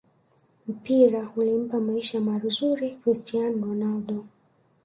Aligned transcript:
mpira 0.73 1.23
ulimpa 1.35 1.77
maisha 1.79 2.17
mazuri 2.27 2.87
cristian 3.01 3.53
ronaldo 3.61 4.23